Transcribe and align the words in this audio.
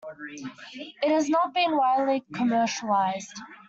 It 1.03 1.11
has 1.11 1.29
not 1.29 1.53
been 1.53 1.77
widely 1.77 2.23
commercialized. 2.33 3.39